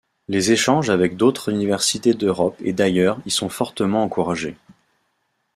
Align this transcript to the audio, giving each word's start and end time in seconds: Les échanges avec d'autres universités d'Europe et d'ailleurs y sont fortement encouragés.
Les 0.29 0.51
échanges 0.51 0.89
avec 0.89 1.15
d'autres 1.15 1.49
universités 1.49 2.15
d'Europe 2.15 2.55
et 2.63 2.73
d'ailleurs 2.73 3.19
y 3.23 3.29
sont 3.29 3.49
fortement 3.49 4.03
encouragés. 4.03 4.57